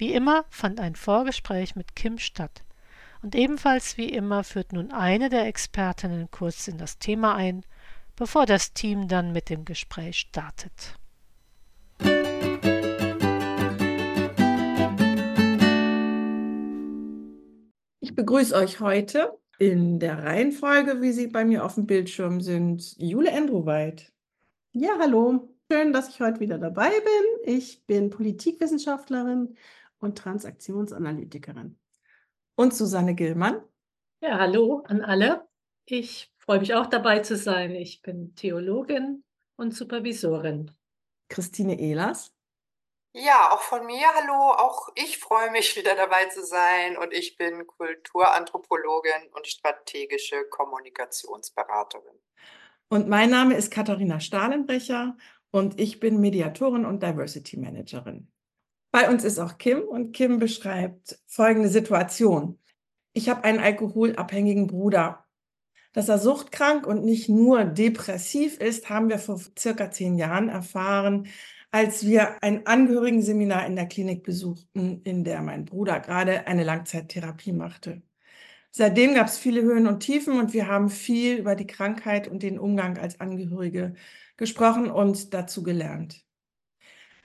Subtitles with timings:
[0.00, 2.62] Wie immer fand ein Vorgespräch mit Kim statt.
[3.22, 7.66] Und ebenfalls wie immer führt nun eine der Expertinnen kurz in das Thema ein,
[8.16, 10.94] bevor das Team dann mit dem Gespräch startet.
[18.00, 22.96] Ich begrüße euch heute in der Reihenfolge, wie sie bei mir auf dem Bildschirm sind,
[22.96, 24.10] Jule Endroweit.
[24.72, 25.54] Ja, hallo.
[25.70, 27.54] Schön, dass ich heute wieder dabei bin.
[27.54, 29.56] Ich bin Politikwissenschaftlerin
[30.00, 31.78] und Transaktionsanalytikerin.
[32.56, 33.62] Und Susanne Gillmann.
[34.20, 35.48] Ja, hallo an alle.
[35.86, 37.74] Ich freue mich auch dabei zu sein.
[37.74, 39.24] Ich bin Theologin
[39.56, 40.70] und Supervisorin.
[41.28, 42.34] Christine Ehlers.
[43.12, 44.52] Ja, auch von mir hallo.
[44.52, 52.20] Auch ich freue mich wieder dabei zu sein und ich bin Kulturanthropologin und strategische Kommunikationsberaterin.
[52.88, 55.16] Und mein Name ist Katharina Stahlenbrecher
[55.50, 58.29] und ich bin Mediatorin und Diversity Managerin.
[58.92, 62.58] Bei uns ist auch Kim und Kim beschreibt folgende Situation.
[63.12, 65.26] Ich habe einen alkoholabhängigen Bruder.
[65.92, 71.28] Dass er suchtkrank und nicht nur depressiv ist, haben wir vor circa zehn Jahren erfahren,
[71.72, 77.52] als wir ein Angehörigenseminar in der Klinik besuchten, in der mein Bruder gerade eine Langzeittherapie
[77.52, 78.02] machte.
[78.72, 82.42] Seitdem gab es viele Höhen und Tiefen und wir haben viel über die Krankheit und
[82.42, 83.94] den Umgang als Angehörige
[84.36, 86.24] gesprochen und dazu gelernt.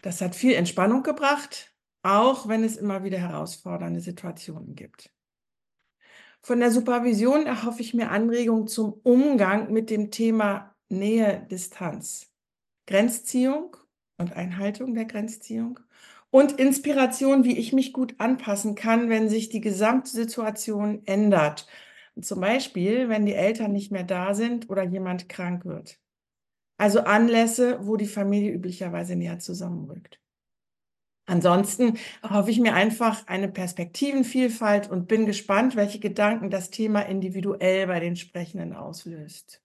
[0.06, 5.12] Das hat viel Entspannung gebracht, auch wenn es immer wieder herausfordernde Situationen gibt.
[6.44, 12.31] Von der Supervision erhoffe ich mir Anregungen zum Umgang mit dem Thema Nähe, Distanz,
[12.85, 13.78] Grenzziehung
[14.19, 15.80] und Einhaltung der Grenzziehung
[16.30, 21.66] und Inspiration, wie ich mich gut anpassen kann, wenn sich die gesamte Situation ändert.
[22.22, 25.97] Zum Beispiel, wenn die Eltern nicht mehr da sind oder jemand krank wird.
[26.78, 30.19] Also Anlässe, wo die Familie üblicherweise näher zusammenrückt.
[31.28, 37.88] Ansonsten hoffe ich mir einfach eine Perspektivenvielfalt und bin gespannt, welche Gedanken das Thema individuell
[37.88, 39.62] bei den Sprechenden auslöst.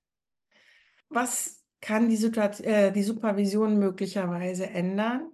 [1.10, 5.31] Was kann die, Situation, äh, die Supervision möglicherweise ändern?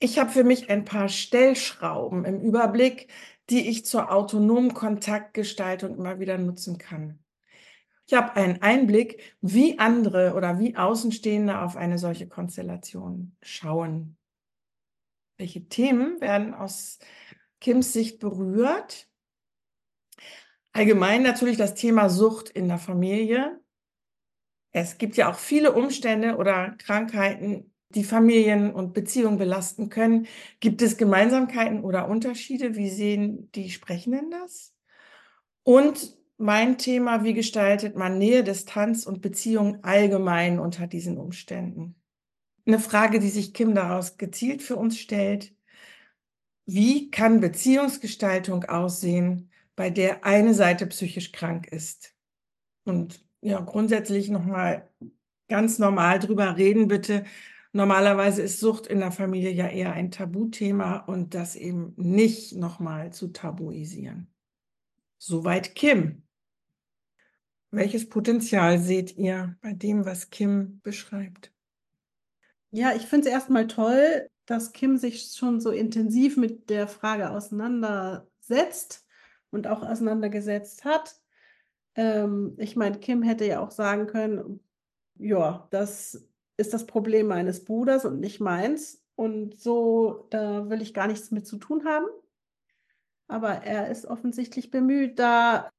[0.00, 3.08] Ich habe für mich ein paar Stellschrauben im Überblick,
[3.48, 7.20] die ich zur autonomen Kontaktgestaltung immer wieder nutzen kann.
[8.08, 14.16] Ich habe einen Einblick, wie andere oder wie Außenstehende auf eine solche Konstellation schauen.
[15.38, 16.98] Welche Themen werden aus
[17.60, 19.08] Kims Sicht berührt?
[20.72, 23.60] Allgemein natürlich das Thema Sucht in der Familie.
[24.70, 30.28] Es gibt ja auch viele Umstände oder Krankheiten, die Familien und Beziehungen belasten können.
[30.60, 32.76] Gibt es Gemeinsamkeiten oder Unterschiede?
[32.76, 34.74] Wie sehen die Sprechenden das?
[35.64, 41.94] Und mein Thema, wie gestaltet man Nähe, Distanz und Beziehung allgemein unter diesen Umständen?
[42.66, 45.54] Eine Frage, die sich Kim daraus gezielt für uns stellt.
[46.66, 52.14] Wie kann Beziehungsgestaltung aussehen, bei der eine Seite psychisch krank ist?
[52.84, 54.90] Und ja, grundsätzlich nochmal
[55.48, 57.24] ganz normal drüber reden, bitte.
[57.72, 63.12] Normalerweise ist Sucht in der Familie ja eher ein Tabuthema und das eben nicht nochmal
[63.12, 64.32] zu tabuisieren.
[65.18, 66.25] Soweit Kim.
[67.70, 71.52] Welches Potenzial seht ihr bei dem, was Kim beschreibt?
[72.70, 77.30] Ja, ich finde es erstmal toll, dass Kim sich schon so intensiv mit der Frage
[77.30, 79.06] auseinandersetzt
[79.50, 81.20] und auch auseinandergesetzt hat.
[81.94, 84.60] Ähm, ich meine, Kim hätte ja auch sagen können,
[85.18, 89.02] ja, das ist das Problem meines Bruders und nicht meins.
[89.14, 92.06] Und so, da will ich gar nichts mit zu tun haben.
[93.28, 95.70] Aber er ist offensichtlich bemüht, da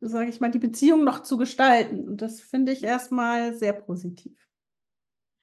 [0.00, 2.08] sage ich mal, die Beziehung noch zu gestalten.
[2.08, 4.36] Und das finde ich erstmal sehr positiv.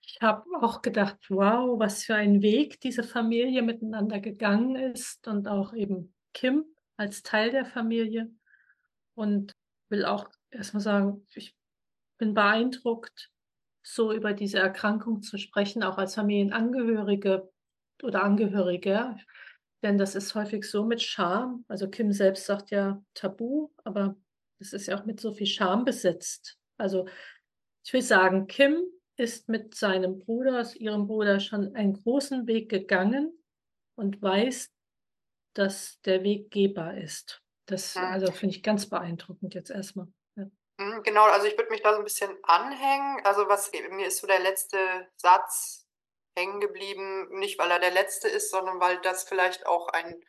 [0.02, 5.48] Ich habe auch gedacht, wow, was für ein Weg diese Familie miteinander gegangen ist und
[5.48, 6.66] auch eben Kim
[6.96, 8.32] als Teil der Familie.
[9.16, 9.54] Und
[9.90, 11.56] will auch erstmal sagen, ich
[12.18, 13.32] bin beeindruckt,
[13.84, 17.52] so über diese Erkrankung zu sprechen, auch als Familienangehörige
[18.04, 19.18] oder Angehörige.
[19.84, 21.66] Denn das ist häufig so mit Scham.
[21.68, 24.16] Also Kim selbst sagt ja Tabu, aber
[24.60, 26.58] das ist ja auch mit so viel Scham besetzt.
[26.78, 27.08] Also
[27.86, 28.84] ich will sagen, Kim
[29.18, 33.38] ist mit seinem Bruder, aus ihrem Bruder, schon einen großen Weg gegangen
[33.96, 34.72] und weiß,
[35.54, 37.42] dass der Weg gehbar ist.
[37.66, 40.08] Das also finde ich ganz beeindruckend jetzt erstmal.
[40.36, 40.46] Ja.
[40.78, 43.26] Mhm, genau, also ich würde mich da so ein bisschen anhängen.
[43.26, 44.78] Also was mir ist so der letzte
[45.16, 45.88] Satz
[46.38, 50.22] hängen geblieben, nicht weil er der letzte ist, sondern weil das vielleicht auch ein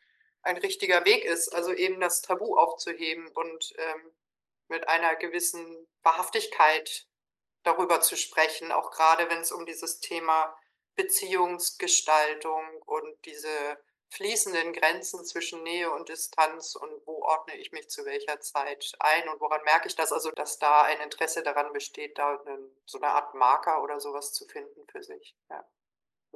[0.47, 4.13] ein richtiger Weg ist, also eben das Tabu aufzuheben und, ähm,
[4.69, 7.07] mit einer gewissen Wahrhaftigkeit
[7.65, 10.57] darüber zu sprechen, auch gerade wenn es um dieses Thema
[10.97, 13.79] Beziehungsgestaltung und diese
[14.11, 19.29] fließenden Grenzen zwischen Nähe und Distanz und wo ordne ich mich zu welcher Zeit ein
[19.29, 20.13] und woran merke ich das?
[20.13, 24.33] Also, dass da ein Interesse daran besteht, da 'nen so 'ne Art Marker oder sowas
[24.33, 25.67] zu finden für sich, ja.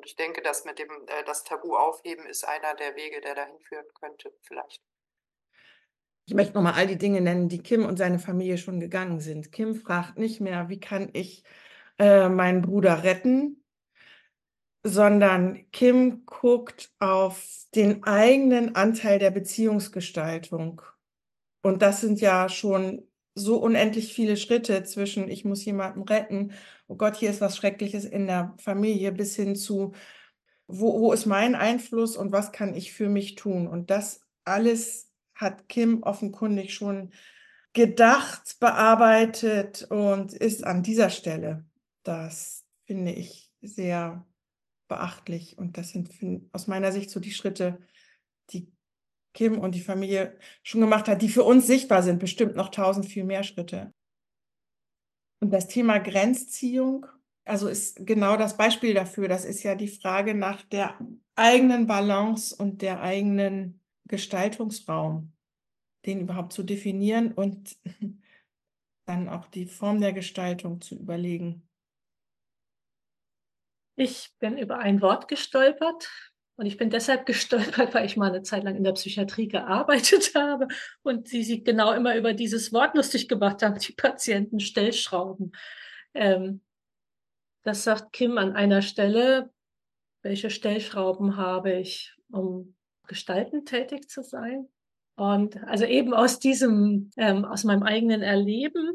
[0.01, 3.35] Und ich denke, das mit dem äh, das Tabu aufheben ist einer der Wege, der
[3.35, 4.81] dahin führen könnte vielleicht.
[6.25, 9.21] Ich möchte noch mal all die Dinge nennen, die Kim und seine Familie schon gegangen
[9.21, 9.53] sind.
[9.53, 11.45] Kim fragt nicht mehr: „Wie kann ich,
[11.99, 13.63] äh, meinen Bruder retten?“
[14.85, 20.81] Sondern Kim guckt auf den eigenen Anteil der Beziehungsgestaltung.
[21.61, 23.07] Und das sind ja schon
[23.41, 26.53] so unendlich viele Schritte zwischen: „Ich muss jemanden retten.
[26.89, 29.93] Oh Gott, hier ist was Schreckliches in der Familie“, bis hin zu:
[30.69, 35.11] „Wo wo ist mein Einfluss und was kann ich für mich tun?“ Und das alles
[35.35, 37.11] hat Kim offenkundig schon
[37.75, 41.65] gedacht, bearbeitet und ist an dieser Stelle.
[42.05, 44.27] Das finde ich sehr
[44.89, 46.11] beachtlich und das sind
[46.53, 47.79] aus meiner Sicht so die Schritte,
[48.51, 48.73] die
[49.33, 53.07] Kim und die Familie schon gemacht hat, die für uns sichtbar sind, bestimmt noch tausend
[53.07, 53.93] viel mehr Schritte.
[55.41, 57.07] Und das Thema Grenzziehung,
[57.45, 59.29] also ist genau das Beispiel dafür.
[59.29, 60.99] Das ist ja die Frage nach der
[61.35, 65.33] eigenen Balance und der eigenen Gestaltungsraum,
[66.05, 67.79] den überhaupt zu definieren und
[69.07, 71.67] dann auch die Form der Gestaltung zu überlegen.
[73.97, 76.30] Ich bin über ein Wort gestolpert
[76.61, 80.33] und ich bin deshalb gestolpert, weil ich mal 'ne Zeit lang in der Psychiatrie gearbeitet
[80.37, 80.69] habe
[81.03, 85.53] und sie sich genau immer über dieses Wort lustig gemacht haben, die Patienten Stellschrauben.
[86.15, 86.63] Ähm,
[87.65, 89.51] das sagt Kim an einer Stelle:
[90.23, 92.77] „Welche Stellschrauben habe ich, um
[93.09, 94.69] gestaltend tätig zu sein?“
[95.17, 98.93] Und also eben aus diesem ähm, aus meinem eigenen Erleben,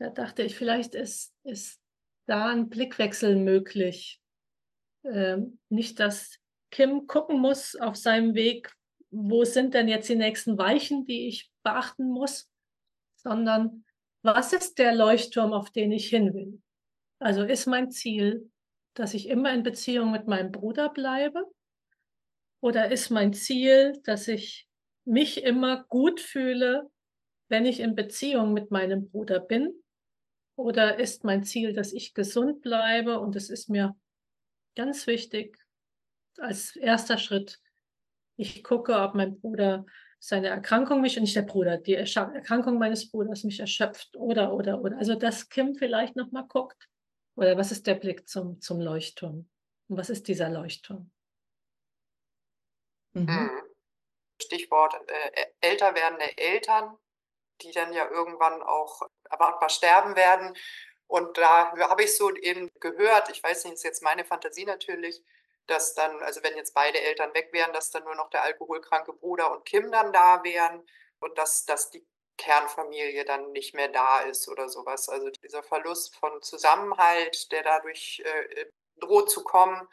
[0.00, 1.80] da dachte ich, vielleicht ist ist
[2.26, 4.20] da 'n Blickwechsel möglich.
[5.04, 6.37] Ähm, nicht, dass
[6.70, 8.72] Kim gucken muss auf seinem Weg:
[9.10, 12.48] „Wo sind denn jetzt die nächsten Weichen, die ich beachten muss?“
[13.16, 13.84] Sondern:
[14.22, 16.60] „Was ist der Leuchtturm, auf den ich hin will?“
[17.20, 18.50] Also, ist mein Ziel,
[18.94, 21.44] dass ich immer in Beziehung mit meinem Bruder bleibe?
[22.60, 24.66] Oder ist mein Ziel, dass ich
[25.04, 26.90] mich immer gut fühle,
[27.48, 29.72] wenn ich in Beziehung mit meinem Bruder bin?
[30.56, 33.96] Oder ist mein Ziel, dass ich gesund bleibe und es ist mir
[34.76, 35.58] ganz wichtig
[36.40, 37.18] als 1.
[37.18, 37.60] Schritt,
[38.36, 39.84] ich gucke, ob mein Bruder
[40.20, 44.98] seine Erkrankung mich nicht der Bruder, die Erkrankung meines Bruders mich erschöpft oder, oder, oder.
[44.98, 46.88] Also, dass Kim vielleicht noch mal guckt.
[47.36, 49.48] Oder was ist der Blick zum zum Leuchtturm?
[49.88, 51.10] Und was ist dieser Leuchtturm?
[53.12, 53.26] Mhm.
[53.26, 53.62] Mhm.
[54.42, 56.96] Stichwort, äh, älter werdende Eltern,
[57.62, 60.56] die dann ja irgendwann auch erwartbar sterben werden.
[61.06, 65.22] Und da habe ich so eben gehört, ich weiß nicht, ist jetzt meine Fantasie natürlich,
[65.68, 69.12] dass dann also, wenn jetzt beide Eltern weg wären, dass dann nur noch der alkoholkranke
[69.14, 70.86] Bruder und Kim dann da wären
[71.20, 72.06] und dass dass die
[72.38, 75.08] Kernfamilie dann nicht mehr da ist oder so was.
[75.08, 78.66] Also, dieser Verlust von Zusammenhalt, der dadurch, äh,
[78.98, 79.88] droht zu kommen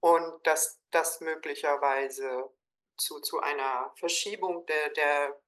[0.00, 2.50] und dass das möglicherweise
[2.98, 5.40] zu zu einer Verschiebung der der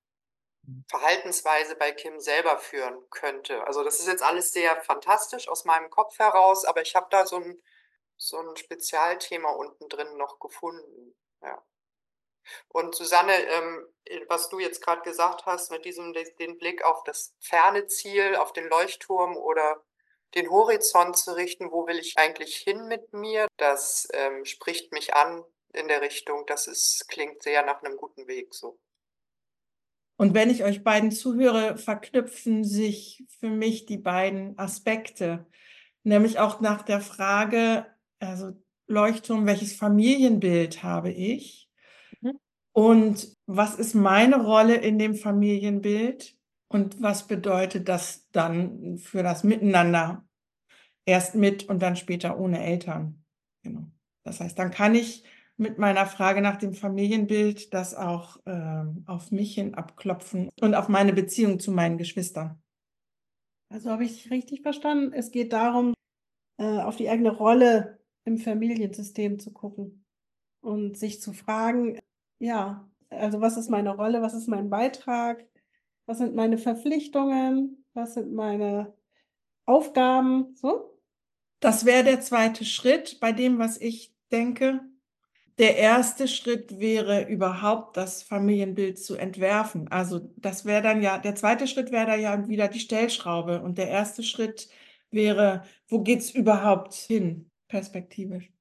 [0.90, 3.66] Verhaltensweise bei Kim selber führen könnte.
[3.66, 7.26] Also, das ist jetzt alles sehr fantastisch aus meinem Kopf heraus, aber ich habe da
[7.26, 7.62] so 'n
[8.16, 11.62] so 'n Spezialthema unten drin noch gefunden, ja.
[12.74, 17.04] Und Susanne, ähm, äh, was du jetzt grad gesagt hast mit diesem den Blick auf
[17.04, 19.82] das ferne Ziel, auf den Leuchtturm oder
[20.34, 23.46] den Horizont zu richten, wo will ich eigentlich hin mit mir?
[23.58, 28.26] Das, ähm, spricht mich an in der Richtung, das ist klingt sehr nach 'nem guten
[28.26, 28.78] Weg so.
[30.20, 35.46] Und wenn ich euch beiden zuhöre, verknüpfen sich für mich die beiden Aspekte,
[36.04, 37.86] nämlich auch nach der Frage,
[38.22, 38.52] also
[38.86, 41.68] Leuchtturm, welches Familienbild habe ich?
[42.20, 42.38] Mhm.
[42.72, 46.36] Und was ist meine Rolle in dem Familienbild?
[46.68, 50.26] Und was bedeutet das dann für das Miteinander?
[51.04, 53.24] Erst mit und dann später ohne Eltern.
[53.62, 53.86] Genau.
[54.24, 55.24] Das heißt, dann kann ich
[55.56, 60.88] mit meiner Frage nach dem Familienbild das auch, ähm, auf mich hin abklopfen und auf
[60.88, 62.62] meine Beziehung zu meinen Geschwistern.
[63.68, 65.12] Also, habe ich richtig verstanden?
[65.12, 65.94] Es geht darum,
[66.58, 70.04] äh, auf die eigene Rolle im Familiensystem zu gucken.
[70.60, 71.98] Und sich zu fragen,
[72.38, 75.44] ja, also was ist meine Rolle, was ist mein Beitrag,
[76.06, 78.94] was sind meine Verpflichtungen, was sind meine
[79.64, 80.98] Aufgaben, so?
[81.60, 84.80] Das wäre der zweite Schritt bei dem, was ich denke.
[85.58, 89.86] Der erste Schritt wäre überhaupt das Familienbild zu entwerfen.
[89.88, 93.62] Also das wäre dann ja, der zweite Schritt wäre da ja wieder die Stellschraube.
[93.62, 94.68] Und der erste Schritt
[95.10, 98.52] wäre, wo geht's überhaupt hin, perspektivisch?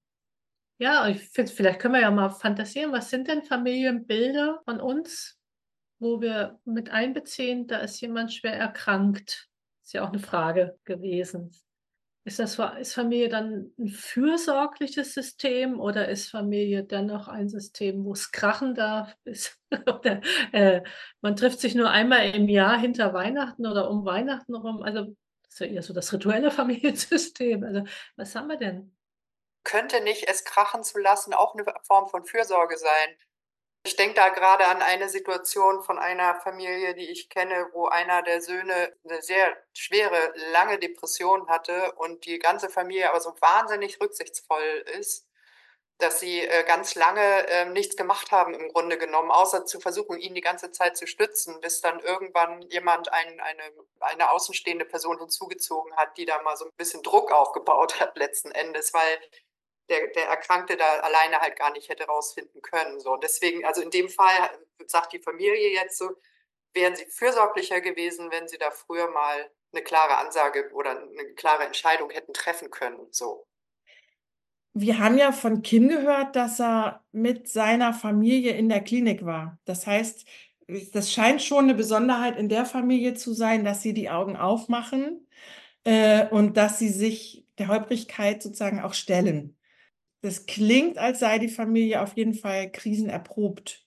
[0.77, 5.38] Ja, ich finde, vielleicht können wir ja mal fantasieren, was sind denn Familienbilder von uns,
[6.00, 9.50] wo wir mit einbeziehen, da ist jemand schwer erkrankt.
[9.84, 11.51] Ist ja auch eine Frage gewesen.
[12.24, 18.13] Ist das ist Familie dann ein fürsorgliches System oder ist Familie dennoch ein System, wo
[18.13, 19.15] es krachen darf?
[19.88, 20.82] Oder, äh,
[21.22, 24.84] man trifft sich nur einmal im Jahr hinter Weihnachten oder um Weihnachten rum.
[24.84, 27.63] Also das ist ja eher so das rituelle Familiensystem.
[27.63, 27.84] Also
[28.15, 28.91] was haben wir denn?
[29.63, 33.18] Könnte nicht es krachen zu lassen auch eine Form von Fürsorge sein?
[33.84, 38.22] Ich denke da gerade an eine Situation von einer Familie, die ich kenne, wo einer
[38.22, 44.00] der Söhne eine sehr schwere, lange Depression hatte und die ganze Familie aber so wahnsinnig
[44.00, 45.27] rücksichtsvoll ist,
[46.01, 50.20] dass sie äh, ganz lange äh, nichts gemacht haben im Grunde genommen, außer zu versuchen,
[50.20, 53.63] ihn die ganze Zeit zu stützen, bis dann irgendwann jemand ein, eine,
[54.00, 58.51] eine außenstehende Person hinzugezogen hat, die da mal so ein bisschen Druck aufgebaut hat letzten
[58.51, 59.20] Endes, weil
[59.91, 63.00] der, der Erkrankte da alleine halt gar nicht hätte rausfinden können.
[63.00, 64.50] So, deswegen, also in dem Fall
[64.88, 66.10] sagt die Familie jetzt so,
[66.74, 71.63] wären sie fürsorglicher gewesen, wenn sie da früher mal eine klare Ansage oder eine klare
[71.63, 73.07] Entscheidung hätten treffen können.
[73.12, 73.45] So.
[74.74, 79.60] Wir haben ja von Kim gehört, dass er mit seiner Familie in der Klinik war.
[79.65, 80.25] Das heißt,
[80.93, 85.27] das scheint schon eine Besonderheit in der Familie zu sein, dass sie die Augen aufmachen
[85.83, 89.57] äh, und dass sie sich der Häufigkeit sozusagen auch stellen.
[90.21, 93.85] Das klingt, als sei die Familie auf jeden Fall krisenerprobt.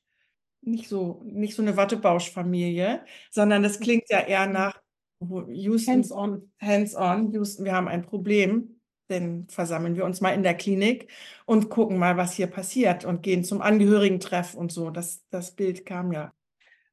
[0.62, 4.80] Nicht so, nicht so eine Wattebausch-Familie, sondern das klingt ja eher nach
[5.20, 5.92] Houston.
[5.92, 6.50] Hands-on.
[6.60, 7.32] Hands-on.
[7.32, 8.80] Houston, wir haben ein Problem.
[9.08, 11.10] Dann versammeln wir uns mal in der Klinik
[11.44, 14.90] und gucken mal, was hier passiert und gehen zum Angehörigentreff und so.
[14.90, 16.32] Das, das Bild kam ja.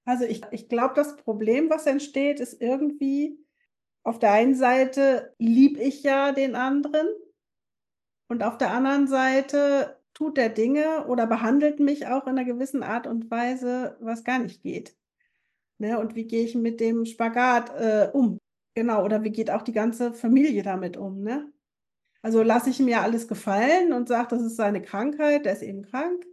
[0.03, 3.37] Also ich, ich glaube, das Problem, was entsteht, ist irgendwie,
[4.03, 7.07] auf der einen Seite lieb ich ja den anderen
[8.31, 12.81] und auf der anderen Seite tut er Dinge oder behandelt mich auch in einer gewissen
[12.81, 14.95] Art und Weise, was gar nicht geht.
[15.79, 15.99] Ne?
[15.99, 18.37] Und wie gehe ich mit dem Spagat äh, um?
[18.73, 21.23] Genau, oder wie geht auch die ganze Familie damit um?
[21.23, 21.51] Ne?
[22.21, 25.81] Also lasse ich mir alles gefallen und sage, das ist seine Krankheit, der ist eben
[25.81, 26.25] krank.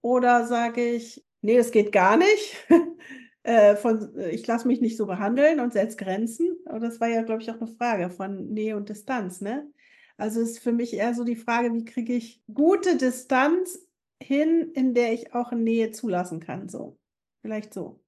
[0.00, 2.56] Oder sage ich, nee, das geht gar nicht.
[3.42, 6.56] äh, von, ich lasse mich nicht so behandeln und setze Grenzen.
[6.64, 9.42] Aber das war ja, glaube ich, auch eine Frage von Nähe und Distanz.
[9.42, 9.70] Ne?
[10.18, 13.78] Also ist für mich eher so die Frage, wie kriege ich gute Distanz
[14.20, 16.68] hin, in der ich auch Nähe zulassen kann.
[16.68, 16.98] So,
[17.40, 18.00] vielleicht so.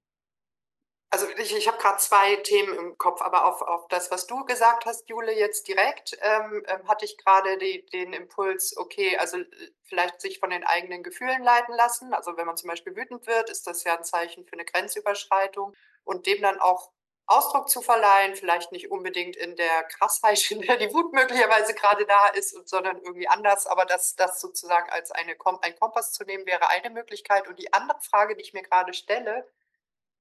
[1.13, 4.45] Also ich, ich habe gerade zwei Themen im Kopf, aber auf, auf das, was du
[4.45, 9.39] gesagt hast, Jule, jetzt direkt, ähm, ähm, hatte ich gerade den Impuls, okay, also
[9.83, 12.15] vielleicht sich von den eigenen Gefühlen leiten lassen.
[12.15, 15.75] Also wenn man zum Beispiel wütend wird, ist das ja ein Zeichen für eine Grenzüberschreitung
[16.05, 16.93] und dem dann auch
[17.31, 22.05] Ausdruck zu verleihen, vielleicht nicht unbedingt in der Krassheit, in der die Wut möglicherweise gerade
[22.07, 26.47] da ist, sondern irgendwie anders, aber das, das sozusagen als eine, ein Kompass zu nehmen,
[26.47, 27.49] wäre eine Möglichkeit.
[27.49, 29.49] Und die andere Frage, die ich mir gerade stelle,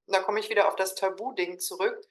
[0.05, 2.01] und da komme ich wieder auf das Tabu-Ding zurück,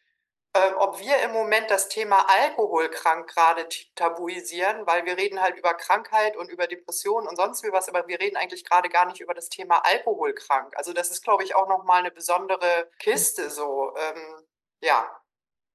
[0.54, 5.74] äh, ob wir im Moment das Thema Alkoholkrank gerade tabuisieren, weil wir reden halt über
[5.74, 9.20] Krankheit und über Depressionen und sonst wie was, aber wir reden eigentlich gerade gar nicht
[9.20, 10.76] über das Thema Alkoholkrank.
[10.76, 13.92] Also das ist, glaube ich, auch nochmal eine besondere Kiste so.
[13.96, 14.46] Ähm,
[14.82, 15.08] ja,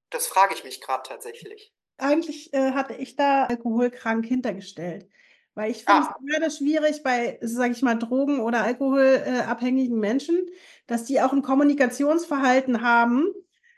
[0.10, 1.74] das frage ich mich gerade tatsächlich.
[1.98, 5.10] Eigentlich äh, hatte ich da alkoholkrank hintergestellt.
[5.56, 6.16] Weil ich finde ah.
[6.20, 10.48] es gerade schwierig bei, sage ich mal, Drogen- oder alkoholabhängigen Menschen,
[10.88, 13.28] dass die auch ein Kommunikationsverhalten haben.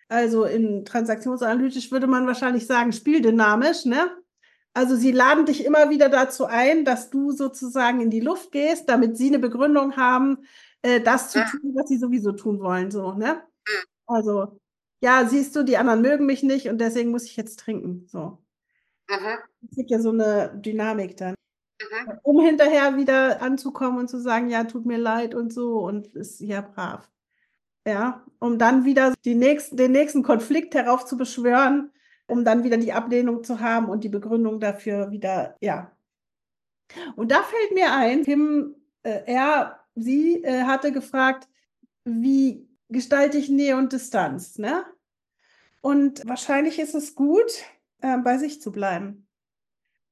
[0.07, 4.09] Also in transaktionsanalytisch würde man wahrscheinlich sagen, spieldynamisch, ne?
[4.73, 8.89] Also sie laden dich immer wieder dazu ein, dass du sozusagen in die Luft gehst,
[8.89, 10.45] damit sie eine Begründung haben,
[10.81, 11.45] äh, das zu ja.
[11.45, 13.41] tun, was sie sowieso tun wollen, so, ne?
[13.67, 13.85] Hm.
[14.05, 14.59] Also
[15.05, 18.07] ja, siehst du, die anderen mögen mich nicht und deswegen muss ich jetzt trinken.
[18.07, 18.39] So.
[19.07, 19.37] Mhm.
[19.69, 21.35] Es gibt ja so eine Dynamik dann.
[21.79, 22.19] Mhm.
[22.23, 26.39] Um hinterher wieder anzukommen und zu sagen, ja, tut mir leid und so und ist
[26.39, 27.07] ja brav.
[27.87, 31.91] Ja, um dann wieder die nächsten, den nächsten Konflikt heraufzubeschwören,
[32.25, 35.91] um dann wieder die Ablehnung zu haben und die Begründung dafür wieder, ja.
[37.15, 41.47] Und da fällt mir ein, Kim, äh, er, sie äh, hatte gefragt,
[42.05, 44.83] wie gestalte ich Nähe und Distanz, ne?
[45.85, 47.63] Und wahrscheinlich ist es gut,
[48.01, 49.29] äh, bei sich zu bleiben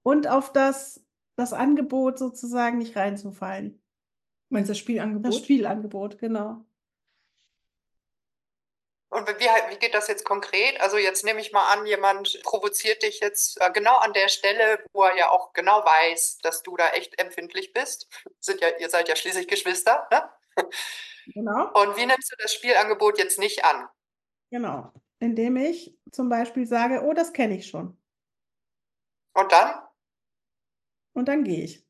[0.04, 1.04] und auf das,
[1.36, 3.84] das Angebot sozusagen nicht reinzufallen.
[4.50, 5.34] Meinst du das Spielangebot?
[5.34, 6.64] Das Spielangebot, genau.
[9.10, 10.80] Und wie, wie geht das jetzt konkret?
[10.80, 14.78] Also jetzt nehme ich mal an, jemand provoziert dich jetzt äh, genau an der Stelle,
[14.94, 18.08] wo er ja auch genau weiß, dass du da echt empfindlich bist.
[18.40, 20.30] Sind ja, ihr seid ja schließlich Geschwister, ne?
[21.34, 21.72] Genau.
[21.74, 23.88] Und wie nimmst du das Spielangebot jetzt nicht an?
[24.52, 24.92] Genau.
[25.24, 27.98] Indem ich zum Beispiel sage, oh, das kenne ich schon.
[29.34, 29.80] Und dann?
[31.16, 31.88] Und dann gehe ich.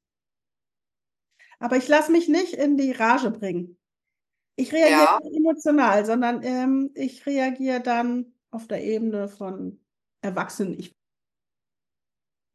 [1.57, 3.79] Aber ich lasse mich nicht in die Rage bringen.
[4.55, 5.19] Ich reagiere Ja.
[5.23, 9.83] nicht emotional, sondern ähm, ich reagiere dann auf der Ebene von
[10.21, 10.77] Erwachsenen.
[10.77, 10.93] Ich,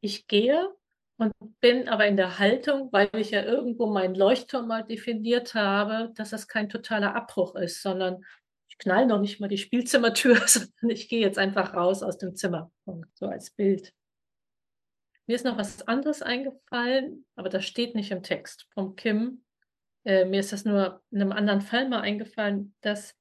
[0.00, 0.72] Ich gehe
[1.16, 6.12] und bin aber in der Haltung, weil ich ja irgendwo meinen Leuchtturm mal definiert habe,
[6.14, 8.24] dass das kein totaler Abbruch ist, sondern
[8.78, 12.70] knall noch nicht mal die Spielzimmertür, sondern ich gehe jetzt einfach raus aus dem Zimmer.
[12.84, 13.08] Punkt.
[13.16, 13.92] So als Bild.
[15.26, 19.44] Mir ist noch was anderes eingefallen, aber das steht nicht im Text vom Kim.
[20.04, 23.14] Äh, mir ist das nur in einem anderen Fall mal eingefallen, dass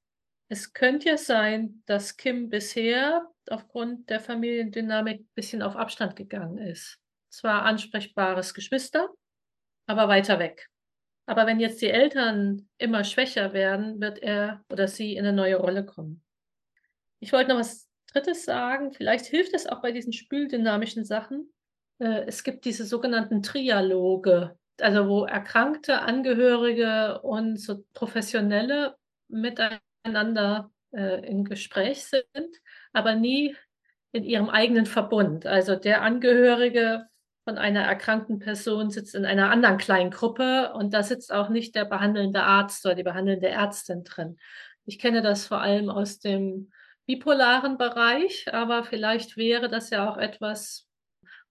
[0.49, 6.57] es könnte ja sein, dass Kim bisher aufgrund der Familiendynamik ein bisschen auf Abstand gegangen
[6.57, 6.99] ist.
[7.29, 9.09] Zwar ansprechbares Geschwister,
[9.85, 10.69] aber weiter weg.
[11.27, 15.57] Aber wenn jetzt die Eltern immer schwächer werden, wird er oder sie in eine neue
[15.57, 16.23] Rolle kommen.
[17.19, 18.93] Ich wollte noch was Drittes sagen.
[18.93, 21.53] Vielleicht hilft es auch bei diesen spüldynamischen Sachen.
[21.99, 28.95] Äh, Es gibt diese sogenannten Trialoge, also wo erkrankte Angehörige und so Professionelle
[29.27, 32.55] miteinander äh, im Gespräch sind,
[32.93, 33.53] aber nie
[34.13, 35.45] in ihrem eigenen Verbund.
[35.45, 37.07] Also der Angehörige
[37.47, 41.75] von einer erkrankten Person sitzt in einer anderen kleinen Gruppe und da sitzt auch nicht
[41.75, 44.37] der behandelnde Arzt oder die behandelnde Ärztin drin.
[44.83, 46.73] Ich kenne das vor allem aus dem
[47.05, 50.89] bipolaren Bereich, aber vielleicht wäre das ja auch etwas,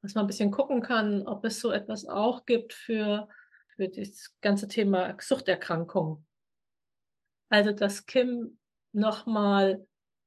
[0.02, 3.26] was man ein bisschen gucken kann, ob es so etwas auch gibt für,
[3.74, 6.26] für das ganze Thema Suchterkrankung.
[7.48, 8.58] Also, dass Kim
[8.92, 9.86] nochmal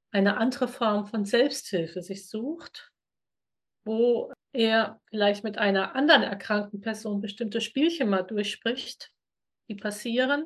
[0.09, 2.91] eine andere Form von Selbsthilfe sich sucht,
[3.83, 9.11] wo er vielleicht mit einer anderen erkrankten Person bestimmte Spielchen mal durchspricht,
[9.69, 10.45] die passieren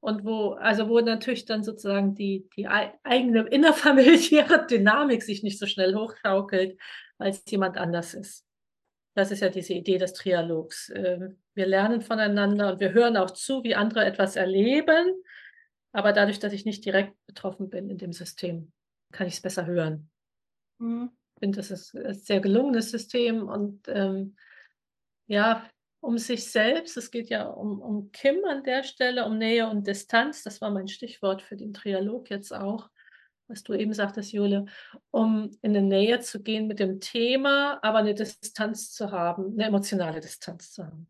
[0.00, 5.58] und wo, also wo natürlich dann sozusagen die, die ei- eigene innerfamiliäre Dynamik sich nicht
[5.58, 6.78] so schnell hochschaukelt,
[7.18, 8.44] weil es jemand anders ist.
[9.14, 10.92] Das ist ja diese Idee des Trialogs.
[10.94, 15.14] Ähm, Wir lernen voneinander und wir hören auch zu, wie andere etwas erleben,
[15.92, 18.72] aber dadurch, dass ich nicht direkt betroffen bin in dem System,
[19.12, 20.10] kann ich es besser hören.
[20.78, 21.10] Mhm.
[21.36, 24.36] Ich finde, das ist ein sehr gelungenes System und ähm,
[25.26, 25.68] ja,
[26.00, 29.86] um sich selbst, es geht ja um, um Kim an der Stelle, um Nähe und
[29.86, 32.88] Distanz, das war mein Stichwort für den Trialog jetzt auch,
[33.48, 34.64] was du eben sagtest, Jule,
[35.10, 39.66] um in eine Nähe zu gehen mit dem Thema, aber eine Distanz zu haben, eine
[39.66, 41.06] emotionale Distanz zu haben.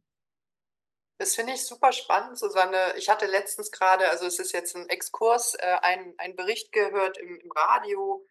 [1.19, 2.77] Das finde ich super spannend, Susanne.
[2.99, 5.77] Ich hatte letztens gerade, also es ist jetzt ein Exkurs, äh,
[6.19, 8.27] ein Bericht gehört im, im Radio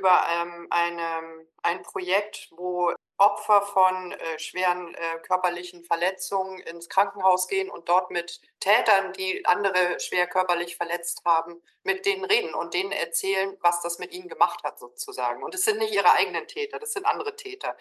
[0.00, 7.48] über ähm, eine, ein Projekt, wo Opfer von äh, schweren äh, körperlichen Verletzungen ins Krankenhaus
[7.48, 12.72] gehen und dort mit Tätern, die andere schwer körperlich verletzt haben, mit denen reden und
[12.72, 15.42] denen erzählen, was das mit ihnen gemacht hat sozusagen.
[15.42, 17.76] Und es sind nicht ihre eigenen Täter, das sind andere Täter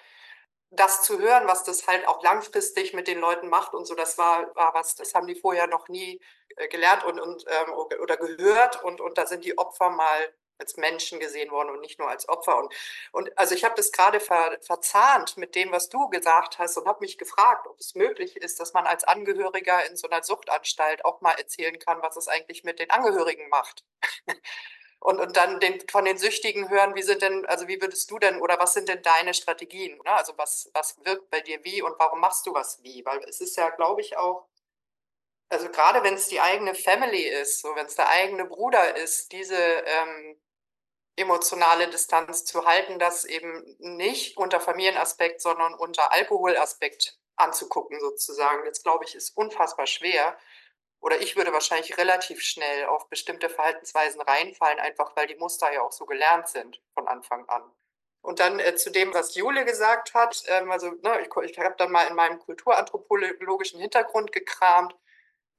[0.71, 4.17] das zu hören, was das halt auch langfristig mit den Leuten macht und so, das
[4.17, 6.21] war, war was, das haben die vorher noch nie
[6.57, 10.77] äh, gelernt und, und ähm, oder gehört und, und da sind die Opfer mal als
[10.77, 12.57] Menschen gesehen worden und nicht nur als Opfer.
[12.57, 12.73] Und,
[13.11, 16.87] und also ich habe das gerade ver, verzahnt mit dem, was du gesagt hast und
[16.87, 21.05] habe mich gefragt, ob es möglich ist, dass man als Angehöriger in so einer Suchtanstalt
[21.05, 23.83] auch mal erzählen kann, was es eigentlich mit den Angehörigen macht.
[24.99, 28.19] und, und dann den, von den Süchtigen hören, wie sind denn, also wie würdest du
[28.19, 29.97] denn oder was sind denn deine Strategien?
[29.97, 30.11] Ne?
[30.13, 33.05] Also was, was wirkt bei dir wie und warum machst du was wie?
[33.05, 34.47] Weil es ist ja, glaube ich, auch,
[35.49, 39.31] also gerade wenn es die eigene Family ist, so wenn es der eigene Bruder ist,
[39.31, 40.39] diese ähm,
[41.19, 48.65] emotionale Distanz zu halten, das eben nicht unter Familienaspekt, sondern unter Alkoholaspekt anzugucken sozusagen.
[48.65, 50.37] Das glaube ich ist unfassbar schwer
[51.01, 55.81] oder ich würde wahrscheinlich relativ schnell auf bestimmte Verhaltensweisen reinfallen, einfach weil die Muster ja
[55.81, 57.63] auch so gelernt sind von Anfang an.
[58.21, 61.75] Und dann äh, zu dem, was Jule gesagt hat, ähm, also ne, ich, ich habe
[61.77, 64.93] dann mal in meinem kulturanthropologischen Hintergrund gekramt.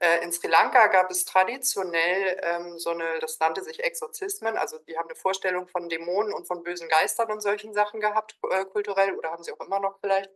[0.00, 4.78] Äh, in Sri Lanka gab es traditionell ähm, so eine, das nannte sich Exorzismen, also
[4.78, 8.64] die haben eine Vorstellung von Dämonen und von bösen Geistern und solchen Sachen gehabt, äh,
[8.64, 10.30] kulturell, oder haben sie auch immer noch vielleicht.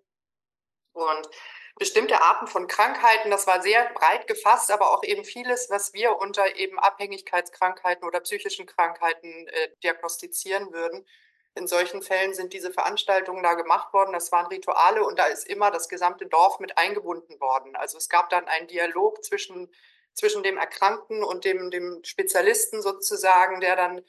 [0.93, 1.29] Und
[1.77, 6.19] bestimmte Arten von Krankheiten, das war sehr breit gefasst, aber auch eben vieles, was wir
[6.19, 11.07] unter eben Abhängigkeitskrankheiten oder psychischen Krankheiten äh, diagnostizieren würden.
[11.55, 14.13] In solchen Fällen sind diese Veranstaltungen da gemacht worden.
[14.13, 17.77] Das waren Rituale und da ist immer das gesamte Dorf mit eingebunden worden.
[17.77, 19.71] Also es gab dann einen Dialog zwischen
[20.15, 24.03] zwischen dem Erkrankten und dem, dem Spezialisten sozusagen, der dann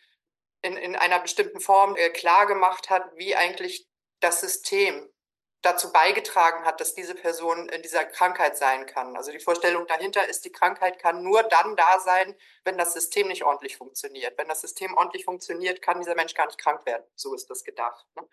[0.61, 3.87] in, in einer bestimmten Form äh, klar gemacht hat, wie eigentlich
[4.19, 5.09] das System
[5.65, 9.15] dazu beigetragen hat, dass diese Person in dieser Krankheit sein kann.
[9.17, 13.27] Also die Vorstellung dahinter ist, die Krankheit kann nur dann da sein, wenn das System
[13.27, 14.37] nicht ordentlich funktioniert.
[14.37, 17.03] Wenn das System ordentlich funktioniert, kann dieser Mensch gar nicht krank werden.
[17.15, 18.05] So ist das gedacht.
[18.15, 18.27] Ne?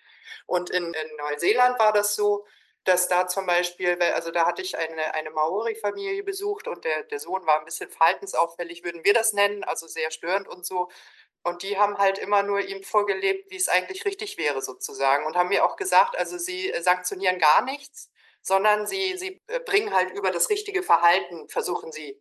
[0.47, 2.45] Und in, in Neuseeland war das so,
[2.85, 7.21] dass da zum Beispiel, also da hatte ich eine, eine Maori-Familie besucht und der, der
[7.21, 10.91] Sohn war ein bisschen verhaltensauffällig, würden wir das nennen, also sehr störend und so.
[11.45, 15.27] Und die haben halt immer nur ihm vorgelebt, wie es eigentlich richtig wäre, sozusagen.
[15.27, 18.11] Und haben mir auch gesagt, also sie äh, sanktionieren gar nichts,
[18.43, 22.21] sondern sie, sie äh, bringen halt über das richtige Verhalten, versuchen sie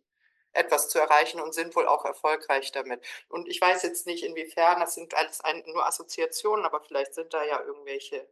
[0.52, 3.00] etwas zu erreichen und sind wohl auch erfolgreich damit.
[3.28, 7.32] Und ich weiß jetzt nicht, inwiefern, das sind alles ein, nur Assoziationen, aber vielleicht sind
[7.32, 8.28] da ja irgendwelche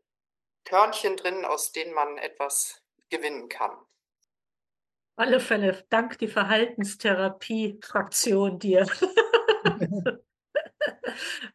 [0.65, 3.77] Körnchen drin, aus denen man etwas gewinnen kann.
[5.17, 8.87] Alle Fälle, dank die Verhaltenstherapie-Fraktion dir.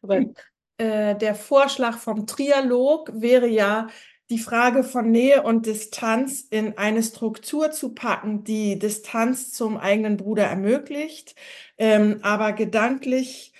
[0.02, 0.20] Aber,
[0.78, 3.88] äh, der Vorschlag vom Trialog wäre ja,
[4.28, 10.16] die Frage von Nähe und Distanz in eine Struktur zu packen, die Distanz zum eigenen
[10.16, 11.36] Bruder ermöglicht,
[11.78, 13.52] ähm, aber gedanklich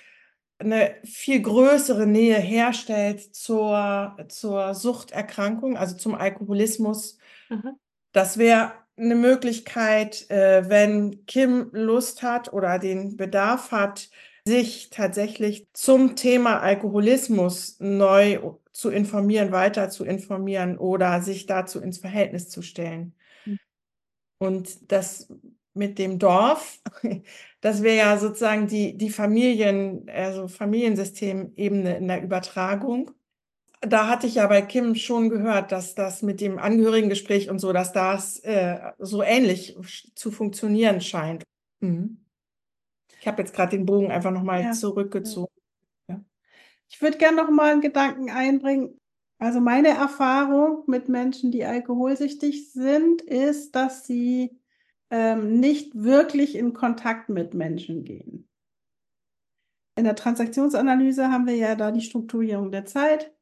[0.59, 7.17] eine viel größere Nähe herstellt zur, zur Suchterkrankung, also zum Alkoholismus.
[7.49, 7.77] Mhm.
[8.11, 14.09] Das wäre eine Möglichkeit, äh, wenn Kim Lust hat oder den Bedarf hat,
[14.47, 18.39] sich tatsächlich zum Thema Alkoholismus neu
[18.71, 23.13] zu informieren, weiter zu informieren oder sich dazu ins Verhältnis zu stellen.
[23.45, 23.59] Mhm.
[24.39, 25.27] Und das
[25.73, 26.79] mit dem Dorf,
[27.61, 33.11] das wäre ja sozusagen die, die Familien, also Familiensystemebene in der Übertragung.
[33.81, 37.73] Da hatte ich ja bei Kim schon gehört, dass das mit dem Angehörigengespräch und so,
[37.73, 39.77] dass das äh, so ähnlich
[40.15, 41.43] zu funktionieren scheint.
[41.79, 42.26] Mhm.
[43.27, 44.71] Ich habe jetzt gerade den Bogen einfach nochmal ja.
[44.71, 45.51] zurückgezogen.
[46.07, 46.23] Ja.
[46.87, 49.01] Ich würde gerne nochmal einen Gedanken einbringen.
[49.37, 54.61] Also meine Erfahrung mit Menschen, die alkoholsüchtig sind, ist, dass sie
[55.09, 58.47] ähm, nicht wirklich in Kontakt mit Menschen gehen.
[59.97, 63.35] In der Transaktionsanalyse haben wir ja da die Strukturierung der Zeit.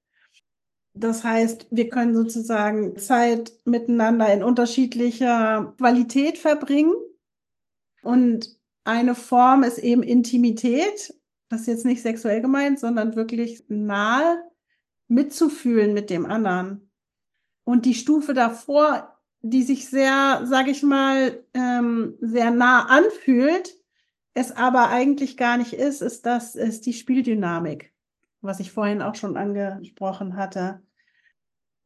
[0.95, 6.95] Das heißt, wir können sozusagen Zeit miteinander in unterschiedlicher Qualität verbringen.
[8.02, 11.13] Und eine Form ist eben Intimität.
[11.50, 14.41] Das ist jetzt nicht sexuell gemeint, sondern wirklich nahe
[15.08, 16.89] mitzufühlen mit dem anderen.
[17.63, 23.76] Und die Stufe davor, die sich sehr, sage ich mal, ähm, sehr nah anfühlt,
[24.34, 27.93] es aber eigentlich gar nicht ist, ist das ist die Spieldynamik,
[28.41, 30.82] was ich vorhin auch schon angesprochen hatte.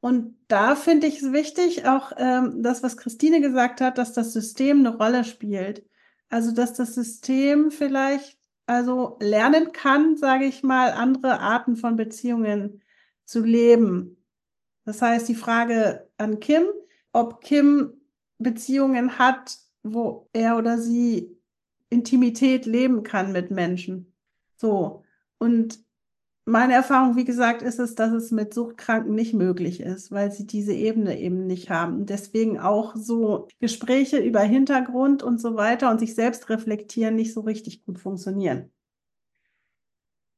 [0.02, 4.34] Und da finde ich es wichtig, auch ähm, das, was Christine gesagt hat, dass das
[4.34, 5.86] System eine Rolle spielt.
[6.30, 12.84] Also, dass das System vielleicht also lernen kann, sage ich mal, andere Arten von Beziehungen
[13.26, 14.24] zu leben.
[14.86, 16.66] Das heißt, die Frage an Kim,
[17.12, 17.94] ob Kim
[18.38, 21.36] Beziehungen hat, wo er oder sie
[21.90, 24.14] Intimität leben kann mit Menschen.
[24.56, 25.04] So.
[25.40, 25.80] Und
[26.50, 30.46] meine Erfahrung, wie gesagt, ist es, dass es mit Suchtkranken nicht möglich ist, weil sie
[30.46, 32.06] diese Ebene eben nicht haben.
[32.06, 37.42] Deswegen auch so Gespräche über Hintergrund und so weiter und sich selbst reflektieren nicht so
[37.42, 38.72] richtig gut funktionieren.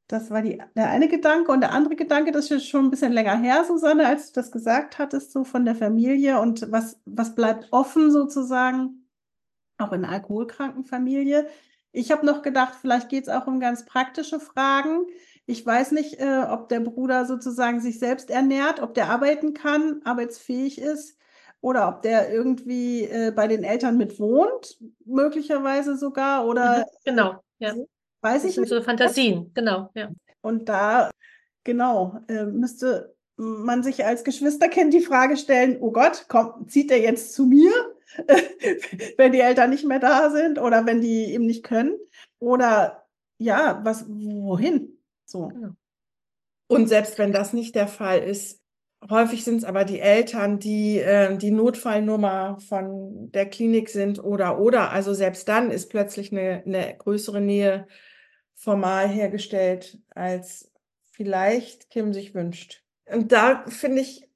[0.08, 1.52] Das war die, der eine Gedanke.
[1.52, 4.52] Und der andere Gedanke, das ist schon ein bisschen länger her, Susanne, als du das
[4.52, 9.08] gesagt hattest, so von der Familie und was, was bleibt offen sozusagen,
[9.78, 11.48] auch in alkoholkranken Familie.
[11.94, 15.06] Ich habe noch gedacht, vielleicht geht es auch um ganz praktische Fragen.
[15.46, 20.02] Ich weiß nicht, äh, ob der Bruder sozusagen sich selbst ernährt, ob der arbeiten kann,
[20.04, 21.18] arbeitsfähig ist
[21.62, 26.80] oder ob der irgendwie äh, bei den Eltern mit wohnt, möglicherweise sogar oder.
[26.80, 27.76] Mhm, genau, ja.
[28.22, 28.70] Weiß das ich sind nicht.
[28.70, 30.10] so Fantasien, genau, ja.
[30.42, 31.10] Und da,
[31.64, 37.00] genau, äh, müsste man sich als Geschwisterkind die Frage stellen, oh Gott, kommt, zieht er
[37.00, 37.72] jetzt zu mir,
[39.18, 41.98] wenn die Eltern nicht mehr da sind oder wenn die eben nicht können?
[42.40, 44.98] Oder ja, was, wohin?
[45.32, 45.48] So.
[45.48, 45.70] Genau.
[46.68, 48.62] Und selbst wenn das nicht der Fall ist,
[49.10, 54.60] häufig sind es aber die Eltern, die äh, die Notfallnummer von der Klinik sind oder
[54.60, 54.92] oder.
[54.92, 57.88] Also selbst dann ist plötzlich eine, eine größere Nähe
[58.56, 60.72] formal hergestellt, als
[61.12, 62.84] vielleicht Kim sich wünscht.
[63.06, 64.30] Und da finde ich,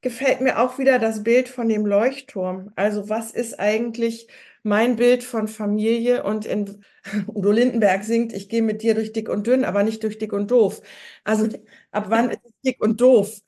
[0.00, 2.72] gefällt mir auch wieder das Bild von dem Leuchtturm.
[2.74, 4.28] Also was ist eigentlich
[4.66, 6.84] mein Bild von Familie und in
[7.28, 10.32] Udo Lindenberg singt, ich gehe mit dir durch dick und dünn, aber nicht durch dick
[10.32, 10.82] und doof.
[11.24, 11.48] Also
[11.92, 13.38] ab wann ist es dick und doof?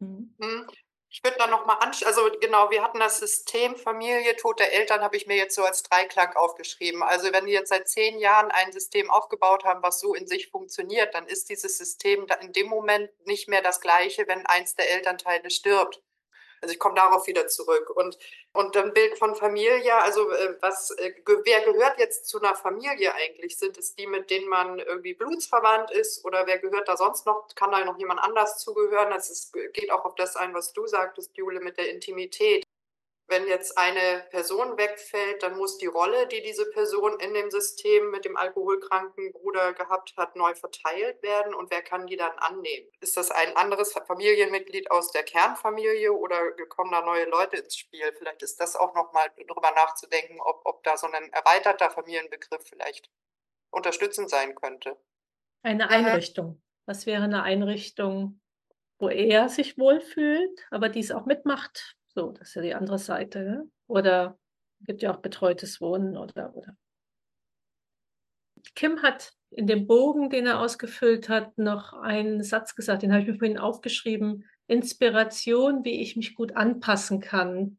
[0.00, 0.34] Mhm.
[0.40, 0.66] Hm.
[1.10, 5.00] Ich würde da nochmal anschauen, also genau, wir hatten das System Familie, Tod der Eltern,
[5.00, 7.02] habe ich mir jetzt so als Dreiklang aufgeschrieben.
[7.02, 10.48] Also wenn die jetzt seit zehn Jahren ein System aufgebaut haben, was so in sich
[10.48, 14.90] funktioniert, dann ist dieses System in dem Moment nicht mehr das gleiche, wenn eins der
[14.90, 16.02] Elternteile stirbt.
[16.60, 17.90] Also ich komme darauf wieder zurück.
[17.90, 18.18] Und,
[18.52, 21.12] und dann Bild von Familie, also äh, was, äh,
[21.44, 23.58] wer gehört jetzt zu einer Familie eigentlich?
[23.58, 27.48] Sind es die, mit denen man irgendwie blutsverwandt ist oder wer gehört da sonst noch?
[27.54, 29.10] Kann da noch jemand anders zugehören?
[29.10, 32.64] Das ist, geht auch auf das ein, was du sagtest, Jule, mit der Intimität
[33.28, 38.10] wenn jetzt eine Person wegfällt, dann muss die Rolle, die diese Person in dem System
[38.10, 41.52] mit dem alkoholkranken Bruder gehabt hat, neu verteilt werden.
[41.54, 42.88] Und wer kann die dann annehmen?
[43.00, 48.12] Ist das ein anderes Familienmitglied aus der Kernfamilie oder kommen da neue Leute ins Spiel?
[48.16, 53.10] Vielleicht ist das auch nochmal darüber nachzudenken, ob, ob da so ein erweiterter Familienbegriff vielleicht
[53.70, 54.96] unterstützend sein könnte.
[55.62, 56.62] Eine Einrichtung.
[56.86, 58.40] Was wäre eine Einrichtung,
[58.98, 63.40] wo er sich wohlfühlt, aber dies auch mitmacht, so, das ist ja die andere Seite.
[63.44, 63.70] Ne?
[63.86, 64.38] Oder
[64.80, 66.76] gibt ja auch betreutes Wohnen oder, oder.
[68.74, 73.22] Kim hat in dem Bogen, den er ausgefüllt hat, noch einen Satz gesagt, den habe
[73.22, 74.44] ich mir vorhin aufgeschrieben.
[74.66, 77.78] Inspiration, wie ich mich gut anpassen kann.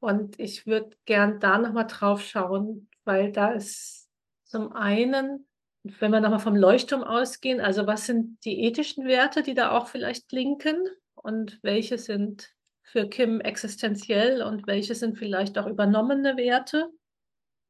[0.00, 4.08] Und ich würde gern da nochmal drauf schauen, weil da ist
[4.44, 5.46] zum einen,
[5.82, 9.88] wenn wir nochmal vom Leuchtturm ausgehen, also was sind die ethischen Werte, die da auch
[9.88, 10.76] vielleicht blinken
[11.14, 12.53] und welche sind
[12.84, 16.90] für Kim existenziell und welche sind vielleicht auch übernommene Werte.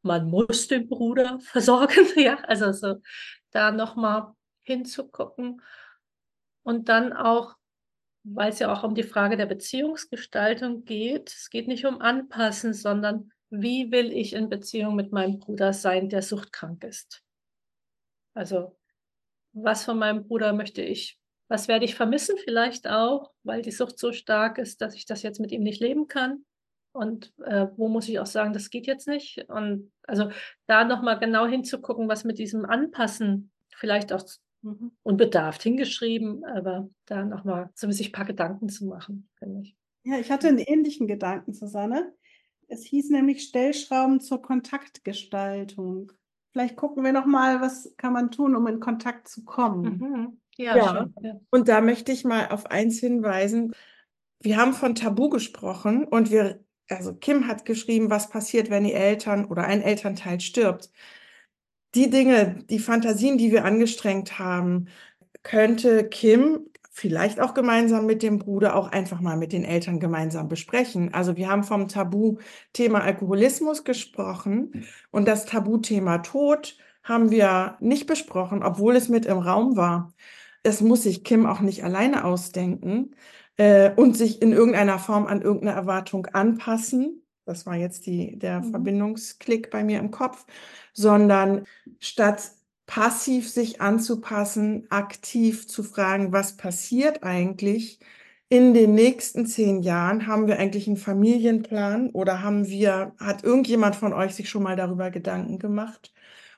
[0.02, 3.00] Man muss den Bruder versorgen, ja, also so
[3.50, 5.62] da nochmal hinzugucken
[6.62, 7.54] und dann auch,
[8.24, 12.74] weil es ja auch um die Frage der Beziehungsgestaltung geht, es geht nicht um Anpassen,
[12.74, 17.22] sondern wie will ich in Beziehung mit meinem Bruder sein, der suchtkrank ist?
[18.34, 18.76] Also,
[19.52, 23.98] was von meinem Bruder möchte ich was werde ich vermissen vielleicht auch, weil die Sucht
[23.98, 26.44] so stark ist, dass ich das jetzt mit ihm nicht leben kann?
[26.92, 29.44] Und äh, wo muss ich auch sagen, das geht jetzt nicht?
[29.48, 30.30] Und also
[30.66, 34.24] da nochmal genau hinzugucken, was mit diesem Anpassen vielleicht auch
[34.62, 34.92] mhm.
[35.02, 39.76] unbedarft hingeschrieben, aber da nochmal so sich ein paar Gedanken zu machen, finde ich.
[40.04, 42.14] Ja, ich hatte einen ähnlichen Gedanken, Susanne.
[42.68, 46.12] Es hieß nämlich Stellschrauben zur Kontaktgestaltung.
[46.52, 49.98] Vielleicht gucken wir nochmal, was kann man tun, um in Kontakt zu kommen.
[49.98, 50.40] Mhm.
[50.56, 51.08] Ja, ja.
[51.20, 53.72] ja, und da möchte ich mal auf eins hinweisen.
[54.40, 58.92] Wir haben von Tabu gesprochen und wir, also Kim hat geschrieben, was passiert, wenn die
[58.92, 60.90] Eltern oder ein Elternteil stirbt.
[61.94, 64.88] Die Dinge, die Fantasien, die wir angestrengt haben,
[65.42, 70.48] könnte Kim vielleicht auch gemeinsam mit dem Bruder auch einfach mal mit den Eltern gemeinsam
[70.48, 71.12] besprechen.
[71.12, 78.62] Also wir haben vom Tabuthema Alkoholismus gesprochen und das Tabuthema Tod haben wir nicht besprochen,
[78.62, 80.12] obwohl es mit im Raum war
[80.64, 83.14] das muss sich Kim auch nicht alleine ausdenken
[83.56, 87.22] äh, und sich in irgendeiner Form an irgendeine Erwartung anpassen.
[87.44, 88.70] Das war jetzt die, der mhm.
[88.70, 90.46] Verbindungsklick bei mir im Kopf,
[90.94, 91.66] sondern
[92.00, 92.50] statt
[92.86, 98.00] passiv sich anzupassen, aktiv zu fragen, was passiert eigentlich
[98.48, 100.26] in den nächsten zehn Jahren?
[100.26, 104.76] Haben wir eigentlich einen Familienplan oder haben wir, hat irgendjemand von euch sich schon mal
[104.76, 106.12] darüber Gedanken gemacht?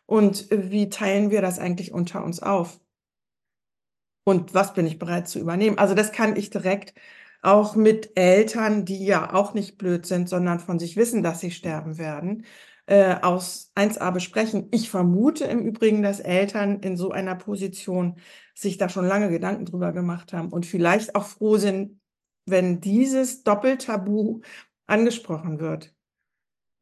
[0.06, 2.78] Und wie teilen wir das eigentlich unter uns auf?
[4.26, 5.78] Und was bin ich bereit zu übernehmen.
[5.78, 6.94] Also das kann ich direkt
[7.42, 11.52] auch mit Eltern, die ja auch nicht blöd sind, sondern von sich wissen, dass sie
[11.52, 12.44] sterben werden,
[12.86, 14.66] äh, aus 1a besprechen.
[14.72, 18.16] Ich vermute im Übrigen, dass Eltern in so einer Position
[18.52, 22.00] sich da schon lange Gedanken drüber gemacht haben und vielleicht auch froh sind,
[22.46, 24.40] wenn dieses Doppeltabu
[24.88, 25.94] angesprochen wird.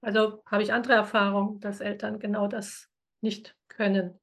[0.00, 2.88] Also habe ich andere Erfahrungen, dass Eltern genau das
[3.20, 4.18] nicht können.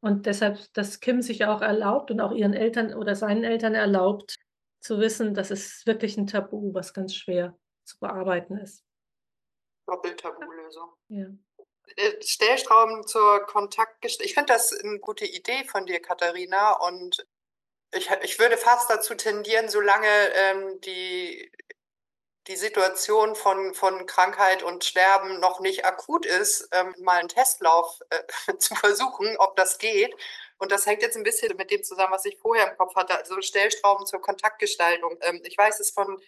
[0.00, 4.36] Und deshalb, dass Kim sich auch erlaubt und auch ihren Eltern oder seinen Eltern erlaubt,
[4.80, 8.82] zu wissen, das ist wirklich ein Tabu, was ganz schwer zu bearbeiten ist.
[9.86, 10.90] Doppeltabulösung.
[11.08, 11.26] Ja.
[11.96, 14.26] Äh, Stellstrauben zur Kontaktgestaltung.
[14.26, 16.72] Ich finde das eine gute Idee von dir, Katharina.
[16.86, 17.26] Und
[17.92, 21.50] ich, ich würde fast dazu tendieren, solange ähm, die
[22.46, 28.00] die Situation von, von Krankheit und Sterben noch nicht akut ist, ähm, mal einen Testlauf
[28.10, 30.14] äh, zu versuchen, ob das geht.
[30.58, 33.16] Und das hängt jetzt ein bisschen mit dem zusammen, was ich vorher im Kopf hatte,
[33.16, 35.16] also Stellstrauben zur Kontaktgestaltung.
[35.22, 36.20] Ähm, ich weiß es von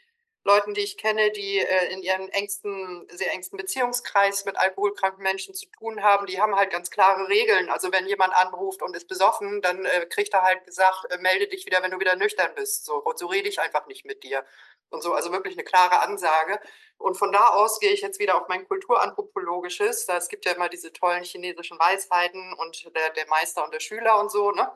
[0.44, 5.54] Leuten, die ich kenne, die äh, in ihrem engsten, sehr engsten Beziehungskreis mit alkoholkranken Menschen
[5.54, 7.70] zu tun haben, die haben halt ganz klare Regeln.
[7.70, 11.46] Also wenn jemand anruft und ist besoffen, dann äh, kriegt er halt gesagt, äh, melde
[11.46, 12.84] dich wieder, wenn du wieder nüchtern bist.
[12.84, 14.44] So, und so rede ich einfach nicht mit dir.
[14.92, 16.60] Und so, also wirklich eine klare Ansage.
[16.98, 20.06] Und von da aus gehe ich jetzt wieder auf mein Kulturanthropologisches.
[20.08, 24.20] Es gibt ja immer diese tollen chinesischen Weisheiten und der, der Meister und der Schüler
[24.20, 24.70] und so, ne?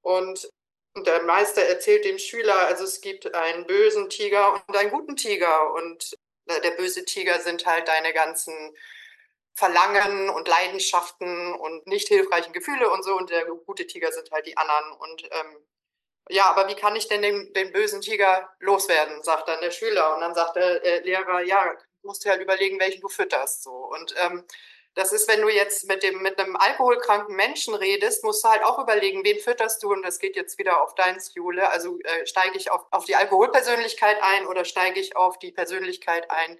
[0.00, 0.50] Und
[0.96, 5.72] der Meister erzählt dem Schüler, also es gibt einen bösen Tiger und einen guten Tiger.
[5.74, 6.16] Und
[6.48, 8.76] der böse Tiger sind halt deine ganzen
[9.54, 13.16] Verlangen und Leidenschaften und nicht hilfreichen Gefühle und so.
[13.16, 14.92] Und der gute Tiger sind halt die anderen.
[14.92, 15.56] Und ähm,
[16.28, 20.14] ja, aber wie kann ich denn den, den bösen Tiger loswerden, sagt dann der Schüler.
[20.14, 23.62] Und dann sagt der Lehrer, ja, musst du halt überlegen, welchen du fütterst.
[23.62, 23.70] So.
[23.70, 24.44] Und ähm,
[24.94, 28.62] das ist, wenn du jetzt mit dem mit einem alkoholkranken Menschen redest, musst du halt
[28.62, 31.68] auch überlegen, wen fütterst du und das geht jetzt wieder auf deins, Jule.
[31.70, 36.30] Also äh, steige ich auf, auf die Alkoholpersönlichkeit ein oder steige ich auf die Persönlichkeit
[36.30, 36.58] ein,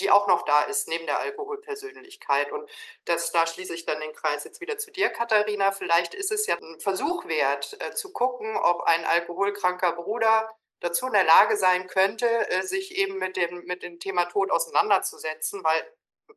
[0.00, 2.52] die auch noch da ist, neben der Alkoholpersönlichkeit.
[2.52, 2.68] Und
[3.04, 5.72] das, da schließe ich dann den Kreis jetzt wieder zu dir, Katharina.
[5.72, 10.48] Vielleicht ist es ja ein Versuch wert, äh, zu gucken, ob ein alkoholkranker Bruder
[10.80, 14.50] dazu in der Lage sein könnte, äh, sich eben mit dem, mit dem Thema Tod
[14.50, 15.92] auseinanderzusetzen, weil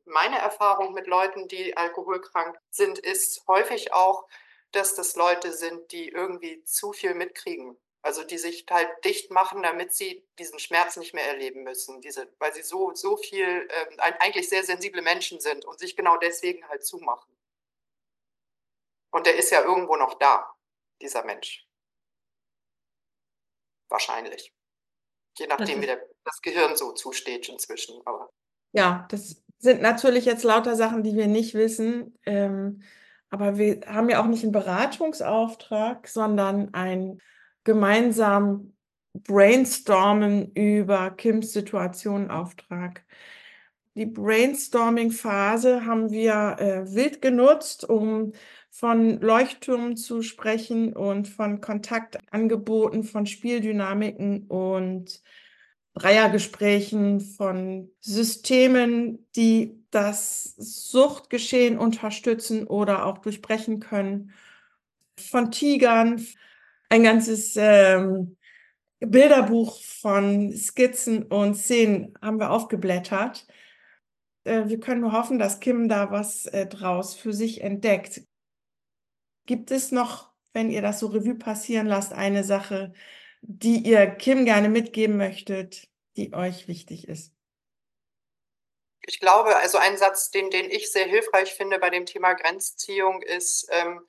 [0.05, 4.27] meine Erfahrung mit Leuten, die alkoholkrank sind, ist häufig auch,
[4.71, 9.63] dass das Leute sind, die irgendwie zu viel mitkriegen also die sich halt dicht machen,
[9.63, 13.99] damit sie diesen Schmerz nicht mehr erleben müssen, diese, weil sie so, so viel, ähm,
[14.19, 17.33] eigentlich sehr sensible Menschen sind und sich genau deswegen halt zumachen.
[19.11, 20.53] Und der ist ja irgendwo noch da,
[21.01, 21.67] dieser Mensch.
[23.89, 24.53] Wahrscheinlich.
[25.37, 28.01] Je nachdem, wie der, das Gehirn so zusteht inzwischen.
[28.05, 28.29] Aber.
[28.71, 32.17] Ja, das sind natürlich jetzt lauter Sachen, die wir nicht wissen.
[32.25, 32.83] Ähm,
[33.29, 37.21] aber wir haben ja auch nicht einen Beratungsauftrag, sondern ein
[37.63, 38.73] gemeinsam
[39.13, 43.05] brainstormen über Kims Situationenauftrag.
[43.95, 48.33] Die Brainstorming-Phase haben wir äh, wild genutzt, um
[48.69, 55.21] von Leuchttürmen zu sprechen und von Kontaktangeboten, von Spieldynamiken und
[55.95, 64.31] Dreiergesprächen, von Systemen, die das Suchtgeschehen unterstützen oder auch durchbrechen können,
[65.17, 66.25] von Tigern,
[66.89, 68.37] ein ganzes ähm,
[68.99, 73.47] Bilderbuch von Skizzen und Szenen haben wir aufgeblättert.
[74.43, 78.21] Äh, wir können nur hoffen, dass Kim da was äh, draus für sich entdeckt.
[79.45, 82.93] Gibt es noch, wenn ihr das so Revue passieren lasst, eine Sache,
[83.41, 87.33] die ihr Kim gerne mitgeben möchtet, die euch wichtig ist?
[89.07, 93.21] Ich glaube, also ein Satz, den, den ich sehr hilfreich finde bei dem Thema Grenzziehung
[93.21, 94.01] ist, ähm,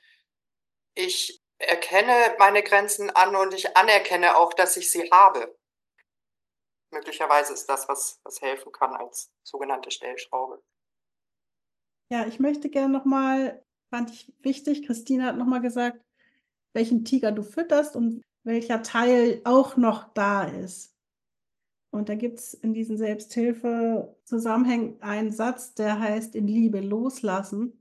[0.95, 5.57] ich erkenne meine Grenzen an und ich anerkenne auch, dass ich sie habe.
[6.91, 10.63] Möglicherweise ist das, was, was helfen kann als sogenannte Stellschraube.
[12.11, 16.01] Ja, ich möchte gerne nochmal, fand ich wichtig, Christine hat nochmal gesagt,
[16.73, 20.97] welchen Tiger du fütterst und welcher Teil auch noch da ist.
[21.93, 27.80] Und da gibt es in diesen Selbsthilfe-Zusammenhängen einen Satz, der heißt in Liebe loslassen.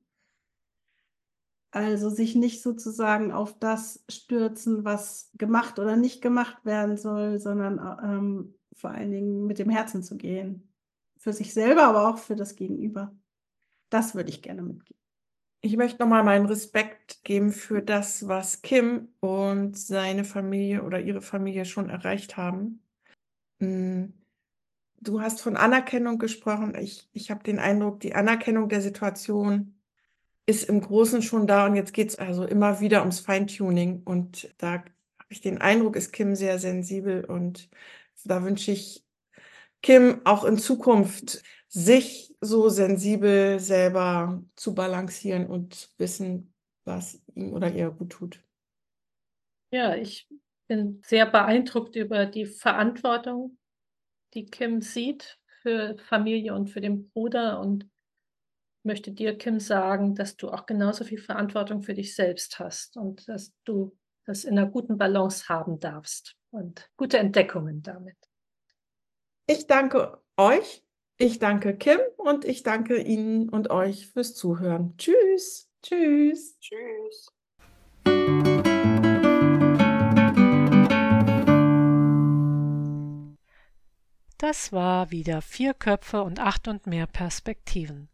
[1.72, 7.80] Also sich nicht sozusagen auf das stürzen, was gemacht oder nicht gemacht werden soll, sondern
[8.04, 10.72] ähm, vor allen Dingen mit dem Herzen zu gehen.
[11.18, 13.14] Für sich selber, aber auch für das Gegenüber.
[13.90, 15.00] Das würde ich gerne mitgeben.
[15.62, 21.22] Ich möchte nochmal meinen Respekt geben für das, was Kim und seine Familie oder ihre
[21.22, 22.82] Familie schon erreicht haben.
[23.60, 24.14] Hm.
[25.02, 26.76] Du hast von Anerkennung gesprochen.
[26.76, 29.79] Ich, ich habe den Eindruck, die Anerkennung der Situation
[30.50, 34.52] ist im Großen schon da und jetzt geht es also immer wieder ums Feintuning und
[34.58, 34.92] da habe
[35.30, 37.70] ich den Eindruck, ist Kim sehr sensibel und
[38.26, 39.06] da wünsche ich
[39.84, 46.52] Kim auch in Zukunft sich so sensibel selber zu balancieren und wissen,
[46.84, 48.44] was ihm oder ihr gut tut.
[49.72, 50.28] Ja, ich
[50.68, 53.56] bin sehr beeindruckt über die Verantwortung,
[54.34, 57.88] die Kim sieht für Familie und für den Bruder und
[58.84, 63.28] möchte dir, Kim, sagen, dass du auch genauso viel Verantwortung für dich selbst hast und
[63.28, 68.18] dass du das in einer guten Balance haben darfst und gute Entdeckungen damit.
[69.48, 70.84] Ich danke euch,
[71.18, 74.96] ich danke Kim und ich danke Ihnen und euch fürs Zuhören.
[74.98, 75.70] Tschüss.
[75.82, 76.60] Tschüss.
[76.60, 77.28] Tschüss.
[84.38, 88.10] Das war wieder vier Köpfe und acht und mehr Perspektiven.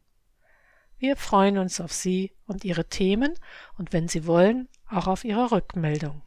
[0.97, 3.33] Wir freuen uns auf Sie und Ihre Themen
[3.77, 6.21] und wenn Sie wollen, auch auf Ihre Rückmeldung.